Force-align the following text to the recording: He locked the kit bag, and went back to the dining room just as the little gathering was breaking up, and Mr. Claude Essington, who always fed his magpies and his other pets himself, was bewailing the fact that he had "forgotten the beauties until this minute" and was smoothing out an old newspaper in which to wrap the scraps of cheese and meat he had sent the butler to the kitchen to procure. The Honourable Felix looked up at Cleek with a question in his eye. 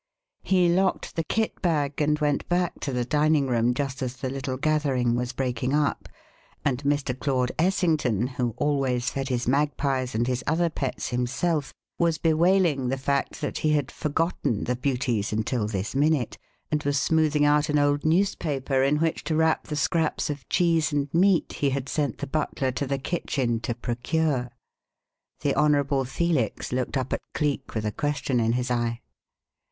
He 0.41 0.67
locked 0.67 1.15
the 1.15 1.23
kit 1.23 1.61
bag, 1.61 2.01
and 2.01 2.17
went 2.17 2.49
back 2.49 2.79
to 2.79 2.91
the 2.91 3.05
dining 3.05 3.45
room 3.45 3.71
just 3.75 4.01
as 4.01 4.15
the 4.15 4.31
little 4.31 4.57
gathering 4.57 5.13
was 5.13 5.31
breaking 5.31 5.75
up, 5.75 6.09
and 6.65 6.81
Mr. 6.81 7.13
Claude 7.15 7.51
Essington, 7.59 8.25
who 8.25 8.55
always 8.57 9.11
fed 9.11 9.29
his 9.29 9.47
magpies 9.47 10.15
and 10.15 10.25
his 10.25 10.43
other 10.47 10.71
pets 10.71 11.09
himself, 11.09 11.71
was 11.99 12.17
bewailing 12.17 12.87
the 12.89 12.97
fact 12.97 13.41
that 13.41 13.59
he 13.59 13.73
had 13.73 13.91
"forgotten 13.91 14.63
the 14.63 14.75
beauties 14.75 15.31
until 15.31 15.67
this 15.67 15.93
minute" 15.93 16.39
and 16.71 16.81
was 16.81 16.97
smoothing 16.99 17.45
out 17.45 17.69
an 17.69 17.77
old 17.77 18.03
newspaper 18.03 18.81
in 18.81 18.97
which 18.97 19.23
to 19.25 19.35
wrap 19.35 19.67
the 19.67 19.75
scraps 19.75 20.31
of 20.31 20.49
cheese 20.49 20.91
and 20.91 21.13
meat 21.13 21.53
he 21.53 21.69
had 21.69 21.87
sent 21.87 22.17
the 22.17 22.25
butler 22.25 22.71
to 22.71 22.87
the 22.87 22.97
kitchen 22.97 23.59
to 23.59 23.75
procure. 23.75 24.49
The 25.41 25.53
Honourable 25.55 26.05
Felix 26.05 26.71
looked 26.71 26.97
up 26.97 27.13
at 27.13 27.21
Cleek 27.35 27.75
with 27.75 27.85
a 27.85 27.91
question 27.91 28.39
in 28.39 28.53
his 28.53 28.71
eye. 28.71 29.01